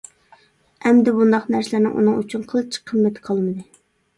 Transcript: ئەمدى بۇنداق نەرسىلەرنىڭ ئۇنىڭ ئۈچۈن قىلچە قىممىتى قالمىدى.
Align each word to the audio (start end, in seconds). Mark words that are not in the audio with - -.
ئەمدى 0.85 1.13
بۇنداق 1.17 1.45
نەرسىلەرنىڭ 1.55 1.99
ئۇنىڭ 1.99 2.17
ئۈچۈن 2.23 2.49
قىلچە 2.55 2.85
قىممىتى 2.93 3.25
قالمىدى. 3.29 3.71